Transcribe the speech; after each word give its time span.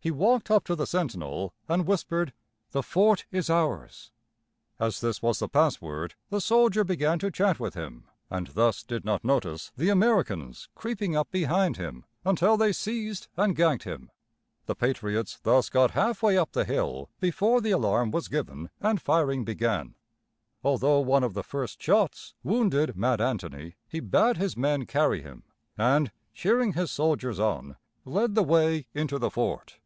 He 0.00 0.12
walked 0.12 0.50
up 0.50 0.64
to 0.64 0.76
the 0.76 0.86
sentinel, 0.86 1.52
and 1.68 1.84
whispered: 1.84 2.32
"The 2.70 2.84
fort 2.84 3.26
is 3.32 3.50
ours." 3.50 4.12
As 4.78 5.00
this 5.02 5.20
was 5.20 5.40
the 5.40 5.48
password, 5.48 6.14
the 6.30 6.40
soldier 6.40 6.82
began 6.84 7.18
to 7.18 7.32
chat 7.32 7.58
with 7.60 7.74
him, 7.74 8.04
and 8.30 8.46
thus 8.46 8.84
did 8.84 9.04
not 9.04 9.24
notice 9.24 9.72
the 9.76 9.88
Americans 9.90 10.68
creeping 10.76 11.16
up 11.16 11.30
behind 11.32 11.76
him 11.78 12.04
until 12.24 12.56
they 12.56 12.72
seized 12.72 13.26
and 13.36 13.56
gagged 13.56 13.82
him. 13.82 14.08
[Illustration: 14.66 14.66
The 14.66 14.74
Capture 14.76 14.90
of 14.90 14.96
Stony 14.96 15.14
Point.] 15.14 15.24
The 15.24 15.36
patriots 15.36 15.38
thus 15.42 15.68
got 15.68 15.90
halfway 15.90 16.38
up 16.38 16.52
the 16.52 16.64
hill 16.64 17.10
before 17.20 17.60
the 17.60 17.72
alarm 17.72 18.10
was 18.12 18.28
given 18.28 18.70
and 18.80 19.02
firing 19.02 19.44
began. 19.44 19.94
Although 20.62 21.00
one 21.00 21.24
of 21.24 21.34
the 21.34 21.42
first 21.42 21.82
shots 21.82 22.34
wounded 22.44 22.96
Mad 22.96 23.20
Anthony, 23.20 23.74
he 23.88 23.98
bade 24.00 24.36
his 24.36 24.56
men 24.56 24.86
carry 24.86 25.22
him, 25.22 25.42
and, 25.76 26.12
cheering 26.32 26.74
his 26.74 26.90
soldiers 26.92 27.40
on, 27.40 27.76
led 28.04 28.36
the 28.36 28.44
way 28.44 28.86
into 28.94 29.18
the 29.18 29.28
fort. 29.30 29.80